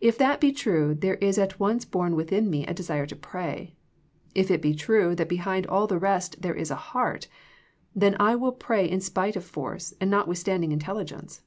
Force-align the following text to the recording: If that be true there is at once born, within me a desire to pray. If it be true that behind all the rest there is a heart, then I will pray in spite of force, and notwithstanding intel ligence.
If 0.00 0.18
that 0.18 0.40
be 0.40 0.50
true 0.50 0.92
there 0.92 1.14
is 1.14 1.38
at 1.38 1.60
once 1.60 1.84
born, 1.84 2.16
within 2.16 2.50
me 2.50 2.66
a 2.66 2.74
desire 2.74 3.06
to 3.06 3.14
pray. 3.14 3.76
If 4.34 4.50
it 4.50 4.60
be 4.60 4.74
true 4.74 5.14
that 5.14 5.28
behind 5.28 5.68
all 5.68 5.86
the 5.86 6.00
rest 6.00 6.42
there 6.42 6.56
is 6.56 6.72
a 6.72 6.90
heart, 6.90 7.28
then 7.94 8.16
I 8.18 8.34
will 8.34 8.50
pray 8.50 8.90
in 8.90 9.00
spite 9.00 9.36
of 9.36 9.44
force, 9.44 9.94
and 10.00 10.10
notwithstanding 10.10 10.76
intel 10.76 10.96
ligence. 10.96 11.42